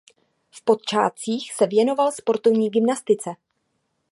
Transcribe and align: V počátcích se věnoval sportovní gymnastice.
V 0.51 0.63
počátcích 0.63 1.53
se 1.53 1.67
věnoval 1.67 2.11
sportovní 2.11 2.69
gymnastice. 2.69 3.29